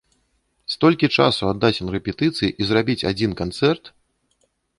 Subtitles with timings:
[0.73, 3.85] Столькі часу аддаць на рэпетыцыі і зрабіць адзін канцэрт!?